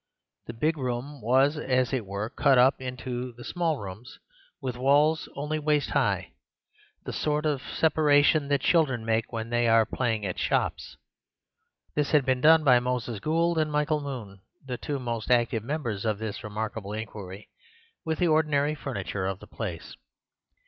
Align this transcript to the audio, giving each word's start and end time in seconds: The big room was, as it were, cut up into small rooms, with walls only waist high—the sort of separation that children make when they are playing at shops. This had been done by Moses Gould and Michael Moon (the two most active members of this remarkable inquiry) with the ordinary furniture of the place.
The 0.47 0.53
big 0.53 0.79
room 0.79 1.21
was, 1.21 1.57
as 1.57 1.93
it 1.93 2.07
were, 2.07 2.31
cut 2.31 2.57
up 2.57 2.81
into 2.81 3.35
small 3.43 3.77
rooms, 3.77 4.17
with 4.59 4.75
walls 4.75 5.29
only 5.35 5.59
waist 5.59 5.91
high—the 5.91 7.13
sort 7.13 7.45
of 7.45 7.61
separation 7.61 8.47
that 8.47 8.61
children 8.61 9.05
make 9.05 9.31
when 9.31 9.51
they 9.51 9.67
are 9.67 9.85
playing 9.85 10.25
at 10.25 10.39
shops. 10.39 10.97
This 11.93 12.09
had 12.13 12.25
been 12.25 12.41
done 12.41 12.63
by 12.63 12.79
Moses 12.79 13.19
Gould 13.19 13.59
and 13.59 13.71
Michael 13.71 14.01
Moon 14.01 14.41
(the 14.65 14.77
two 14.79 14.97
most 14.97 15.29
active 15.29 15.63
members 15.63 16.03
of 16.03 16.17
this 16.17 16.43
remarkable 16.43 16.93
inquiry) 16.93 17.49
with 18.03 18.17
the 18.17 18.27
ordinary 18.27 18.73
furniture 18.73 19.27
of 19.27 19.37
the 19.39 19.45
place. 19.45 19.95